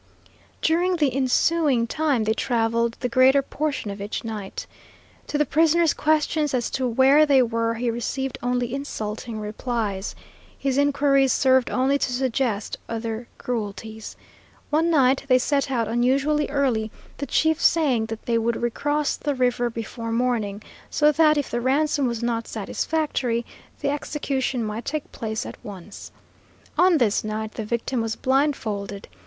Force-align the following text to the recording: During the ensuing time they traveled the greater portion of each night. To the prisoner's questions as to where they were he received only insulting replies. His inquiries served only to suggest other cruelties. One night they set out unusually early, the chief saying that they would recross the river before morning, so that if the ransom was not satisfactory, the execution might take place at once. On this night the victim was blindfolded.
During 0.63 0.95
the 0.95 1.13
ensuing 1.15 1.85
time 1.85 2.23
they 2.23 2.33
traveled 2.33 2.97
the 3.01 3.07
greater 3.07 3.43
portion 3.43 3.91
of 3.91 4.01
each 4.01 4.23
night. 4.23 4.65
To 5.27 5.37
the 5.37 5.45
prisoner's 5.45 5.93
questions 5.93 6.55
as 6.55 6.71
to 6.71 6.87
where 6.87 7.23
they 7.27 7.43
were 7.43 7.75
he 7.75 7.91
received 7.91 8.39
only 8.41 8.73
insulting 8.73 9.39
replies. 9.39 10.15
His 10.57 10.79
inquiries 10.79 11.31
served 11.31 11.69
only 11.69 11.99
to 11.99 12.11
suggest 12.11 12.79
other 12.89 13.27
cruelties. 13.37 14.15
One 14.71 14.89
night 14.89 15.25
they 15.27 15.37
set 15.37 15.69
out 15.69 15.87
unusually 15.87 16.49
early, 16.49 16.89
the 17.17 17.27
chief 17.27 17.61
saying 17.61 18.07
that 18.07 18.25
they 18.25 18.39
would 18.39 18.59
recross 18.59 19.15
the 19.15 19.35
river 19.35 19.69
before 19.69 20.11
morning, 20.11 20.63
so 20.89 21.11
that 21.11 21.37
if 21.37 21.51
the 21.51 21.61
ransom 21.61 22.07
was 22.07 22.23
not 22.23 22.47
satisfactory, 22.47 23.45
the 23.81 23.91
execution 23.91 24.63
might 24.63 24.85
take 24.85 25.11
place 25.11 25.45
at 25.45 25.63
once. 25.63 26.11
On 26.75 26.97
this 26.97 27.23
night 27.23 27.51
the 27.51 27.65
victim 27.65 28.01
was 28.01 28.15
blindfolded. 28.15 29.07